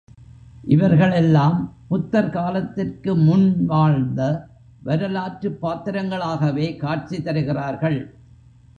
[0.65, 1.57] இவர்களெல்லாம்
[1.87, 4.49] புத்தர் காலத்திற்கு முன் வாழ்ந்த
[4.83, 7.99] வரலாற்றுப் பாத்திரங்களாகவே காட்சி தருகிறார்கள்.